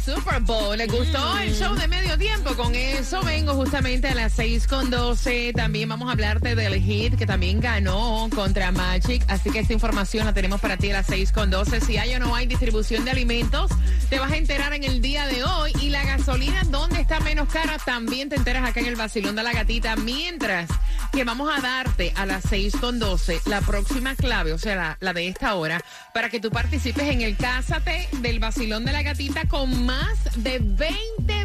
[0.00, 0.76] Super Bowl.
[0.76, 2.54] ¿Les gustó el show de medio tiempo?
[2.54, 5.52] Con eso vengo justamente a las 6 con 12.
[5.54, 9.22] También vamos a hablarte del hit que también ganó contra Magic.
[9.28, 11.80] Así que esta información la tenemos para ti a las 6 con 12.
[11.80, 13.70] Si hay o no hay distribución de alimentos,
[14.08, 15.72] te vas a enterar en el día de hoy.
[15.80, 17.78] Y la gasolina, ¿dónde está menos cara?
[17.78, 19.96] También te enteras acá en el vacilón de la gatita.
[19.96, 20.70] Mientras
[21.12, 24.96] que vamos a darte a las 6 con 12 la próxima clave, o sea, la,
[25.00, 25.82] la de esta hora,
[26.14, 30.60] para que tú participes en el Cásate del vacilón de la gatita con más de
[30.60, 31.39] 20 mil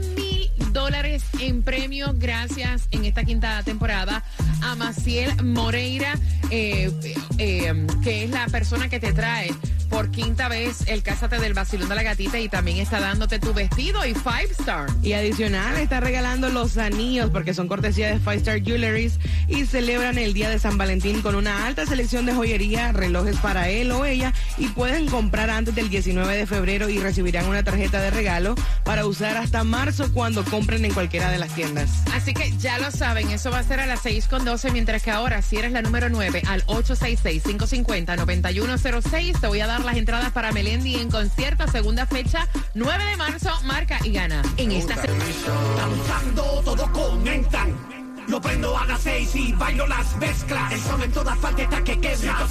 [0.75, 4.25] dólares en premios gracias en esta quinta temporada
[4.61, 6.15] a Maciel Moreira,
[6.51, 6.91] eh,
[7.37, 9.51] eh, que es la persona que te trae
[9.89, 13.53] por quinta vez el Cásate del vacilón de la gatita y también está dándote tu
[13.53, 14.89] vestido y Five Star.
[15.01, 20.17] Y adicional está regalando los anillos porque son cortesía de Five Star Jewelries y celebran
[20.17, 24.03] el Día de San Valentín con una alta selección de joyería, relojes para él o
[24.03, 28.55] ella y pueden comprar antes del 19 de febrero y recibirán una tarjeta de regalo
[28.83, 31.89] para usar hasta marzo cuando compren en cualquiera de las tiendas.
[32.13, 35.03] Así que ya lo saben, eso va a ser a las 6 con 12, mientras
[35.03, 40.31] que ahora, si eres la número 9 al 866-550-9106, te voy a dar las entradas
[40.31, 44.41] para Melendi en concierto, segunda fecha, 9 de marzo, marca y gana.
[44.57, 47.95] En esta se- Danzando todos comentan.
[48.27, 50.73] Lo prendo a las seis y bailo las mezclas.
[50.73, 52.47] El son en todas partes está que quebra.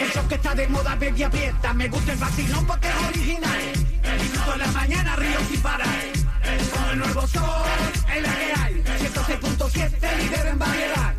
[0.00, 1.72] El show que está de moda, baby, aprieta.
[1.72, 3.60] Me gusta el vacilón porque es original.
[4.20, 5.86] Disfruto en la mañana, río sin parar.
[6.46, 7.42] El nuevo sol,
[8.14, 8.74] es la que hay.
[9.00, 11.14] 106.7, líder en variedad.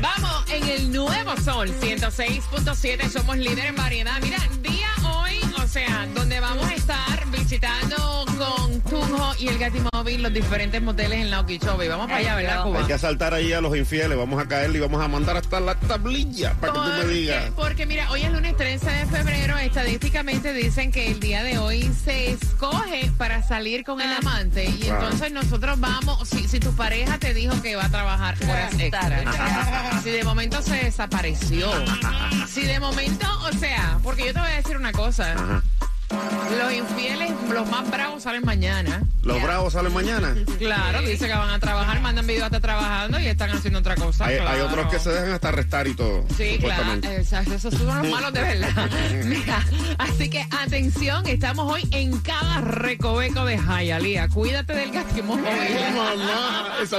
[0.00, 4.18] Vamos en el nuevo Sol 106.7, somos líder en variedad.
[4.22, 10.20] Mira, día hoy, o sea, donde vamos a estar visitando con Tunjo y el Gatimóvil
[10.20, 11.88] los diferentes moteles en la Okeechobee.
[11.88, 12.80] Vamos para allá, ¿verdad, Cuba?
[12.80, 15.60] Hay que asaltar ahí a los infieles, vamos a caerle y vamos a mandar hasta
[15.60, 17.44] la tablilla para que tú me Porque- digas.
[17.54, 21.88] Porque mira, hoy es lunes 13 de febrero, estadísticamente dicen que el día de hoy
[22.04, 25.04] se escoge para salir con el amante y Claro.
[25.04, 29.22] entonces nosotros vamos, si, si tu pareja te dijo que va a trabajar horas extras,
[30.02, 31.70] si de momento se desapareció,
[32.48, 35.62] si de momento, o sea, porque yo te voy a decir una cosa, Ajá.
[36.58, 39.02] Los infieles, los más bravos salen mañana.
[39.22, 40.34] Los bravos salen mañana.
[40.58, 44.26] Claro, dice que van a trabajar, mandan video hasta trabajando y están haciendo otra cosa.
[44.26, 46.24] Hay, otros que se dejan hasta arrestar y todo.
[46.36, 48.90] Sí, claro, exacto, esos son los malos de verdad.
[49.24, 49.64] Mira,
[49.98, 54.28] así que atención, estamos hoy en cada recoveco de Hialeah.
[54.28, 54.90] Cuídate del.
[54.96, 56.98] Ay, mamá, esa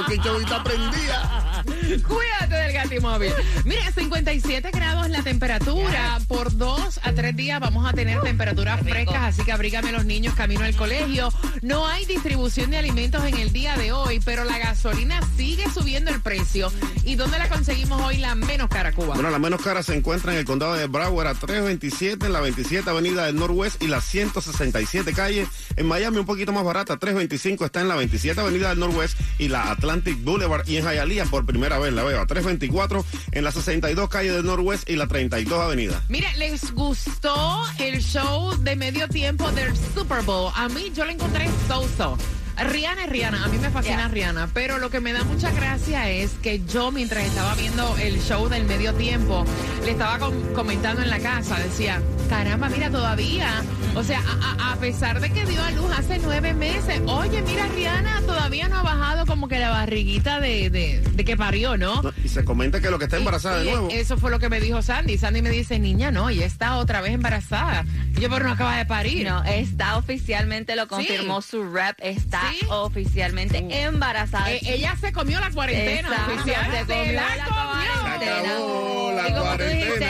[0.64, 1.47] prendía.
[1.88, 3.32] Cuídate del gatimóvil.
[3.64, 6.20] Mira, 57 grados la temperatura.
[6.28, 10.34] Por dos a tres días vamos a tener temperaturas frescas, así que abrígame los niños
[10.36, 11.30] camino al colegio.
[11.62, 16.12] No hay distribución de alimentos en el día de hoy, pero la gasolina sigue subiendo
[16.12, 16.72] el precio.
[17.04, 19.16] ¿Y dónde la conseguimos hoy la menos cara, Cuba?
[19.16, 22.42] Bueno, la menos cara se encuentra en el condado de Broward a 327 en la
[22.42, 25.48] 27 Avenida del Norwest y la 167 calle.
[25.78, 29.48] En Miami un poquito más barata, 325 está en la 27 Avenida del Norwest y
[29.48, 30.68] la Atlantic Boulevard.
[30.68, 34.46] Y en Hialeah por primera vez la veo a 324 en la 62 calle del
[34.46, 36.04] Norwest y la 32 Avenida.
[36.10, 40.52] Mire, ¿les gustó el show de medio tiempo del Super Bowl?
[40.56, 42.18] A mí yo lo encontré so-so.
[42.66, 46.10] Rihanna es Rihanna, a mí me fascina Rihanna, pero lo que me da mucha gracia
[46.10, 49.46] es que yo mientras estaba viendo el show del medio tiempo,
[49.86, 53.64] le estaba com- comentando en la casa, decía, caramba, mira todavía,
[53.96, 54.22] o sea,
[54.60, 58.78] a, pesar de que dio a luz hace nueve meses, oye, mira Rihanna todavía no
[58.78, 62.02] ha bajado como que la barriguita de, de- de que parió, ¿no?
[62.02, 63.90] No, Y se comenta que lo que está embarazada Y- de y nuevo.
[63.92, 65.18] Eso fue lo que me dijo Sandy.
[65.18, 67.86] Sandy me dice, niña, no, y está otra vez embarazada.
[68.20, 69.28] Yo, pero no acaba de parir.
[69.28, 72.66] No, está oficialmente, lo confirmó su rep, está Sí.
[72.70, 74.52] oficialmente embarazada.
[74.52, 76.72] Eh, ella se comió la cuarentena Exacto, oficial.
[76.72, 78.18] se comió la cuarentena.
[78.20, 80.08] Se acabó la Y como tú dijiste.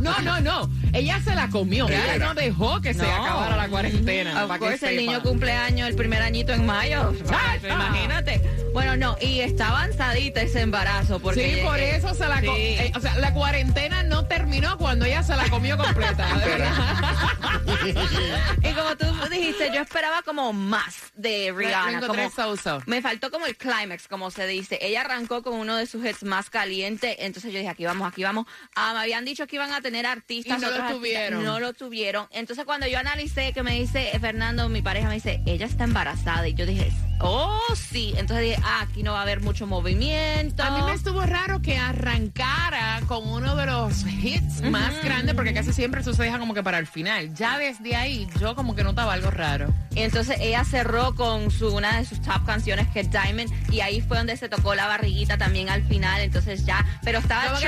[0.00, 0.70] No, no, no.
[0.92, 1.88] Ella se la comió.
[1.88, 2.26] Ella Era.
[2.28, 4.44] no dejó que se acabara la cuarentena.
[4.44, 7.12] Of que course, el niño cumpleaños, el primer añito en mayo.
[7.30, 8.40] Ah, Imagínate.
[8.72, 11.18] Bueno, no, y está avanzadita ese embarazo.
[11.20, 12.46] Porque Sí, por eh, eso se la sí.
[12.46, 12.82] comió.
[12.96, 16.26] o sea, la cuarentena no terminó cuando ella se la comió completa.
[16.38, 16.72] de verdad.
[18.62, 21.98] Y como tú dijiste, yo esperaba como más de Rihanna.
[21.98, 22.82] Encontré como-.
[22.86, 24.78] Me faltó como el climax, como se dice.
[24.80, 28.22] Ella arrancó con uno de sus hits más calientes, entonces yo dije, aquí vamos, aquí
[28.22, 28.46] vamos.
[28.74, 30.58] Ah, me habían dicho que iban a tener artistas.
[30.58, 31.44] Y no lo tuvieron.
[31.44, 32.26] No lo tuvieron.
[32.30, 35.84] Entonces cuando yo analicé, que me dice eh, Fernando, mi pareja, me dice, ella está
[35.84, 36.48] embarazada.
[36.48, 38.14] Y yo dije, oh, sí.
[38.16, 40.62] Entonces dije, ah, aquí no va a haber mucho movimiento.
[40.62, 45.54] A mí me estuvo raro que arrancara con uno de los hits más grandes, porque
[45.54, 47.34] casi siempre eso se deja como que para el final.
[47.34, 49.72] Ya desde ahí, yo como que notaba algo raro.
[49.94, 54.00] Entonces ella cerró con su, una de sus top canciones que es Diamond y ahí
[54.00, 57.60] fue donde se tocó la barriguita también al final, entonces ya, pero estaba Como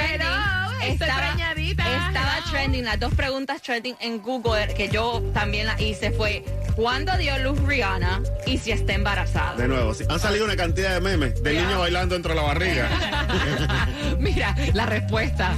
[0.81, 1.03] que, trending.
[1.03, 2.51] "Hello, estoy preñadita, estaba hello".
[2.51, 6.45] trending, las dos preguntas trending en Google que yo también la hice fue
[6.77, 8.23] ¿cuándo dio luz Rihanna?
[8.47, 9.57] y si está embarazada?
[9.57, 10.05] De nuevo, sí.
[10.09, 12.89] han salido una cantidad de memes del niño bailando dentro de la barriga.
[14.19, 15.55] Mira, la respuesta.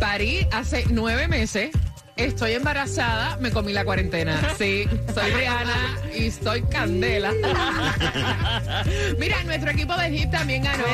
[0.00, 1.70] Parí hace nueve meses.
[2.16, 4.40] Estoy embarazada, me comí la cuarentena.
[4.58, 7.32] Sí, soy Rihanna y estoy candela.
[9.18, 10.84] Mira, nuestro equipo de hit también ganó.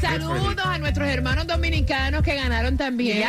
[0.00, 3.18] Saludos a nuestros hermanos dominicanos que ganaron también.
[3.18, 3.26] Yes,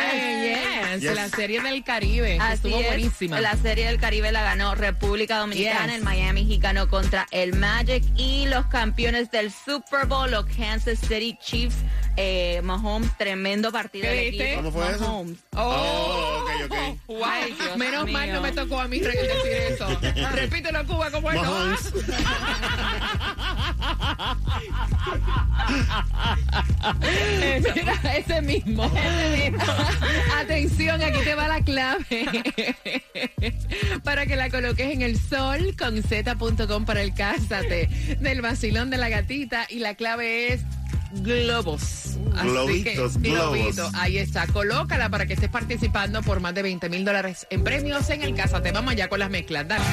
[0.92, 1.14] Yes, yes.
[1.14, 2.38] La serie del Caribe.
[2.40, 3.40] Así estuvo es, buenísima.
[3.40, 5.96] La serie del Caribe la ganó República Dominicana, Yes.
[5.96, 11.38] el Miami ganó contra el Magic y los campeones del Super Bowl, los Kansas City
[11.42, 11.76] Chiefs.
[12.16, 14.52] Eh, Mahomes, tremendo partido ¿Qué del dijiste?
[14.52, 14.70] equipo.
[14.70, 15.00] ¿Cómo fue eso?
[15.00, 15.38] Mahomes.
[15.56, 16.76] Oh, ok, ok.
[17.06, 17.24] Wow.
[17.24, 19.30] Ay, Dios Menos mal no me tocó a mí decir
[19.70, 19.86] eso.
[20.34, 21.40] Repítelo, Cuba, ¿cómo es?
[21.40, 21.92] Mahomes.
[27.74, 28.90] Mira, ese mismo.
[30.40, 32.74] Atención, aquí te va la clave.
[34.04, 37.88] para que la coloques en el sol con z.com para el cásate
[38.20, 39.66] del vacilón de la gatita.
[39.68, 40.60] Y la clave es
[41.22, 42.16] globos.
[42.36, 43.58] Así Globitos, que, globos.
[43.58, 43.90] globito.
[43.94, 44.46] Ahí está.
[44.46, 48.34] Colócala para que estés participando por más de 20 mil dólares en premios en el
[48.34, 48.72] Cásate.
[48.72, 49.66] Vamos allá con las mezclas.
[49.68, 49.84] Dale.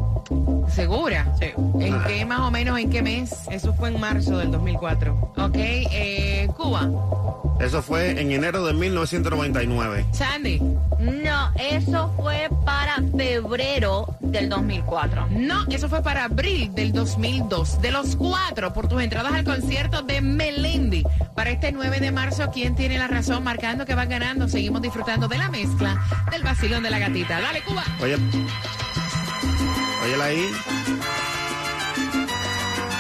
[0.69, 1.27] ¿Segura?
[1.39, 1.47] Sí.
[1.81, 3.33] ¿En qué más o menos, en qué mes?
[3.51, 5.33] Eso fue en marzo del 2004.
[5.37, 6.89] Ok, eh, Cuba.
[7.61, 10.07] Eso fue en enero de 1999.
[10.13, 10.61] Sandy.
[10.99, 15.29] No, eso fue para febrero del 2004.
[15.31, 17.81] No, eso fue para abril del 2002.
[17.81, 21.05] De los cuatro, por tus entradas al concierto de Melendi.
[21.35, 23.45] Para este 9 de marzo, ¿quién tiene la razón?
[23.45, 24.49] Marcando que van ganando.
[24.49, 27.41] Seguimos disfrutando de la mezcla del vacilón de la gatita.
[27.41, 27.85] Dale, Cuba.
[28.03, 28.17] Oye,
[30.05, 30.51] óyela ahí.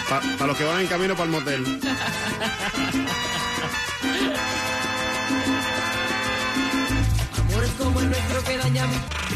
[0.09, 1.65] Para los que van en camino para el motel.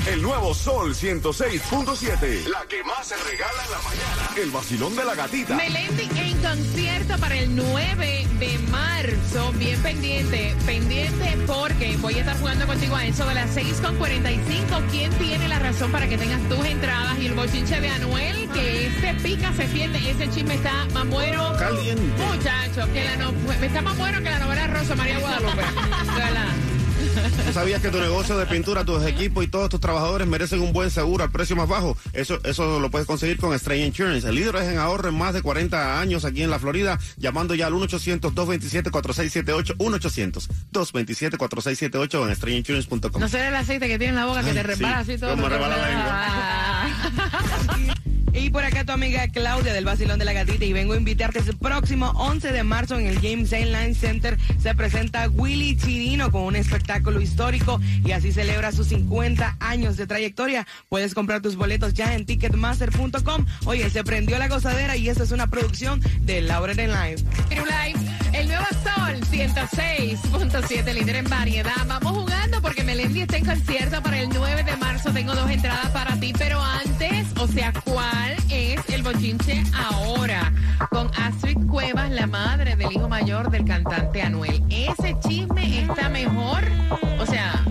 [0.06, 2.48] El nuevo Sol 106.7.
[2.48, 4.30] La que más se regala en la mañana.
[4.36, 5.54] El vacilón de la gatita.
[5.54, 9.52] Melendi en concierto para el 9 de marzo.
[9.52, 14.90] Bien pendiente, pendiente porque voy a estar jugando contigo a eso de las 6.45.
[14.90, 17.16] ¿Quién tiene la razón para que tengas tus entradas?
[17.20, 21.56] Y el bochinche de Anuel, que ese pica se fiende, ese chisme está más bueno.
[21.56, 22.24] Caliente.
[22.24, 25.62] Muchacho, que la no, está más bueno que la novela Rosa María Guadalupe.
[27.58, 27.68] De verdad.
[27.68, 30.72] ¿Tú sabías que tu negocio de pintura, tus equipos y todos tus trabajadores merecen un
[30.72, 31.96] buen seguro al precio más bajo?
[32.12, 34.28] Eso, eso lo puedes conseguir con Stray Insurance.
[34.28, 37.54] El líder es en ahorro en más de 40 años aquí en la Florida, llamando
[37.54, 39.76] ya al 1-800-227-4678,
[40.72, 43.20] 1-800-227-4678 en StrayInsurance.com.
[43.20, 45.30] No será el aceite que tiene en la boca que te repara sí, así todo.
[45.30, 46.28] cómo me rebala la lengua.
[48.38, 51.40] Y por acá tu amiga Claudia del Basilón de la Gatita y vengo a invitarte
[51.40, 56.42] el próximo 11 de marzo en el James Line Center se presenta Willy Chirino con
[56.42, 60.66] un espectáculo histórico y así celebra sus 50 años de trayectoria.
[60.88, 63.46] Puedes comprar tus boletos ya en ticketmaster.com.
[63.66, 66.90] Oye, se prendió la gozadera y esta es una producción de Laura en.
[66.90, 67.24] Live,
[68.34, 71.86] el nuevo Sol 106.7, líder en variedad.
[71.86, 72.27] Vamos
[72.60, 75.10] porque Melendi está en concierto para el 9 de marzo.
[75.12, 80.52] Tengo dos entradas para ti, pero antes, o sea, ¿cuál es el bochinche ahora?
[80.90, 84.62] Con Astrid Cuevas, la madre del hijo mayor del cantante Anuel.
[84.70, 86.62] Ese chisme está mejor,
[87.18, 87.64] o sea,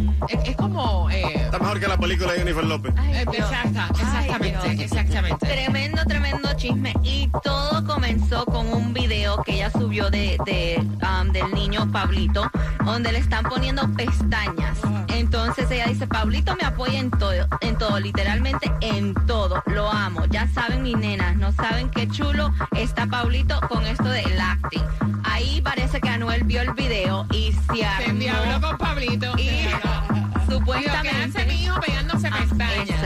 [0.45, 1.09] es, como...
[1.09, 1.26] eh,
[1.67, 2.93] mejor que la película de Jennifer López.
[2.97, 5.45] eh, exacta, exactamente, Ay, exactamente.
[5.45, 6.93] Tremendo, tremendo chisme.
[7.03, 12.49] Y todo comenzó con un video que ella subió de, de, um, del niño Pablito,
[12.85, 14.77] donde le están poniendo pestañas.
[15.09, 19.61] Entonces ella dice, Pablito me apoya en todo, en todo, literalmente en todo.
[19.65, 20.23] Lo amo.
[20.29, 24.83] Ya saben mis nenas, no saben qué chulo está Pablito con esto del acting.
[25.25, 28.09] Ahí parece que Anuel vio el video y se Se armó.
[28.11, 29.36] endiabló con Pablito.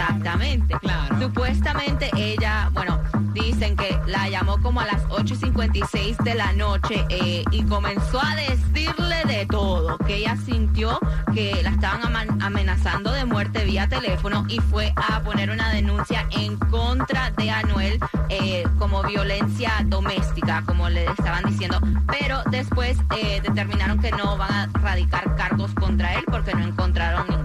[0.02, 0.76] Exactamente.
[0.80, 1.22] Claro.
[1.22, 3.00] Supuestamente ella, bueno,
[3.34, 8.36] dicen que la llamó como a las 8.56 de la noche eh, y comenzó a
[8.36, 11.00] decirle de todo, que ella sintió
[11.34, 12.02] que la estaban
[12.42, 18.00] amenazando de muerte vía teléfono y fue a poner una denuncia en contra de Anuel
[18.30, 24.52] eh, como violencia doméstica, como le estaban diciendo, pero después eh, determinaron que no van
[24.52, 27.41] a radicar cargos contra él porque no encontraron ninguna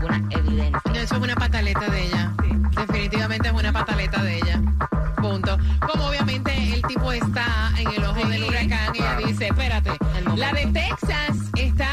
[3.96, 4.60] Una pataleta de ella.
[5.16, 5.58] Punto.
[5.80, 10.38] Como obviamente el tipo está en el ojo del huracán y ella dice, espérate, El
[10.38, 11.88] la de Texas está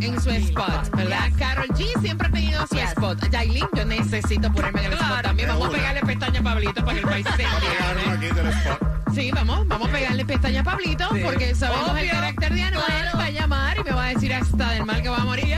[0.00, 1.28] en su spot, ¿verdad?
[1.36, 2.90] Carol G siempre ha tenido su Yes.
[2.90, 3.28] spot.
[3.30, 5.22] Yailin, yo necesito ponerme en el spot Claro.
[5.22, 5.48] también.
[5.48, 5.80] Vamos a Seguro.
[5.82, 9.14] pegarle pestaña a Pablito para que el país se spot.
[9.14, 12.10] Sí, vamos, vamos a pegarle pestaña a Pablito porque sabemos el Obvio.
[12.12, 12.84] carácter de Anuel.
[12.86, 13.18] Claro.
[13.18, 15.57] Va a llamar y me va a decir hasta del mal que va a morir.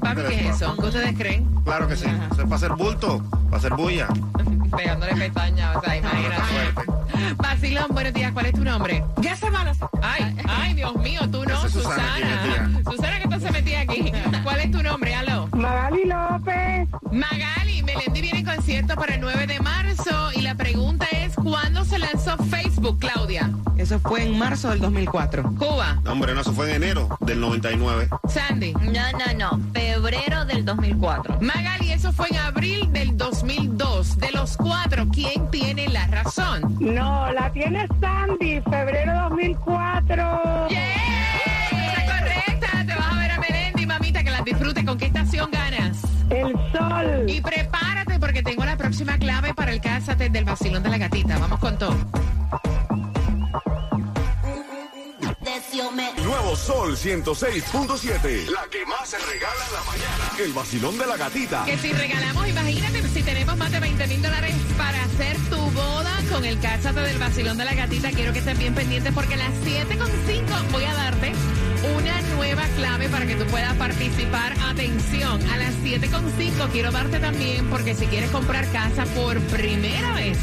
[0.00, 0.76] Papi, ¿qué es eso?
[0.76, 1.48] ¿Qué ustedes creen?
[1.64, 2.06] Claro que sí.
[2.06, 4.08] Eso es para hacer bulto, para hacer bulla.
[4.76, 6.42] Pegándole pestañas, o sea, imagínate.
[6.48, 6.98] Suerte.
[7.36, 9.04] Basilón, buenos días, ¿cuál es tu nombre?
[9.20, 9.72] Ya se van a...
[10.02, 12.02] Ay, ay, Dios mío, tú no, es Susana
[12.84, 13.18] Susana.
[13.18, 14.12] que tú se metía aquí.
[14.42, 15.14] ¿Cuál es tu nombre?
[15.14, 15.48] Aló.
[15.52, 20.30] Magali López, Magali, Melendi viene en concierto para el 9 de marzo
[22.12, 23.50] lanzó Facebook, Claudia?
[23.76, 25.42] Eso fue en marzo del 2004.
[25.58, 26.00] Cuba.
[26.04, 28.08] No, hombre, no, eso fue en enero del 99.
[28.28, 28.72] Sandy.
[28.72, 29.72] No, no, no.
[29.72, 31.38] Febrero del 2004.
[31.40, 34.18] Magali, eso fue en abril del 2002.
[34.18, 36.76] De los cuatro, ¿quién tiene la razón?
[36.80, 40.68] No, la tiene Sandy, febrero 2004.
[40.70, 40.78] ¡Yeah!
[41.70, 42.86] Está correcta.
[42.86, 44.84] Te vas a ver a Melendi, mamita, que las disfrute.
[44.84, 46.02] ¿Con qué estación ganas?
[46.30, 47.24] El sol.
[47.28, 51.38] Y prepárate porque tengo la próxima clave para el cásate del vacilón de la gatita.
[51.38, 51.96] Vamos con todo.
[56.24, 58.50] Nuevo Sol 106.7.
[58.50, 60.32] La que más se regala en la mañana.
[60.38, 61.64] El vacilón de la gatita.
[61.64, 66.16] Que si regalamos, imagínate, si tenemos más de 20 mil dólares para hacer tu boda
[66.32, 69.38] con el cásate del vacilón de la gatita, quiero que estén bien pendientes porque a
[69.38, 71.32] las 7.5 voy a darte
[71.96, 74.54] una nueva clave para que tú puedas participar.
[74.68, 80.38] Atención, a las 7.5 quiero darte también porque si quieres comprar casa por primera vez,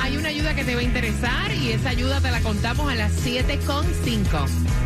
[0.00, 2.94] hay una ayuda que te va a interesar y esa ayuda te la contamos a
[2.94, 4.85] las 7.5.